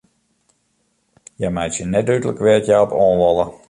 [1.37, 3.45] Hja meitsje net dúdlik wêr't hja op oan wolle.